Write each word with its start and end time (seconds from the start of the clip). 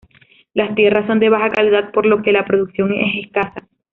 Las 0.55 0.73
tierras 0.73 1.05
son 1.05 1.19
de 1.19 1.29
baja 1.29 1.51
calidad, 1.51 1.91
por 1.91 2.07
lo 2.07 2.23
que 2.23 2.31
la 2.31 2.43
producción 2.43 2.91
es 2.91 3.25
escasa. 3.25 3.67